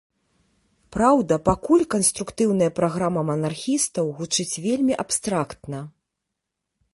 Праўда, 0.95 1.33
пакуль 1.49 1.83
канструктыўная 1.95 2.69
праграма 2.79 3.21
манархістаў 3.29 4.05
гучыць 4.23 4.61
вельмі 4.65 4.93
абстрактна. 5.05 5.85